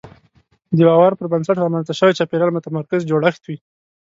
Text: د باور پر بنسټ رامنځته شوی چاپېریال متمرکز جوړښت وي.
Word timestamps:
د 0.77 0.79
باور 0.87 1.11
پر 1.19 1.27
بنسټ 1.31 1.57
رامنځته 1.59 1.93
شوی 1.99 2.17
چاپېریال 2.17 2.51
متمرکز 2.53 3.01
جوړښت 3.09 3.41
وي. 3.45 3.57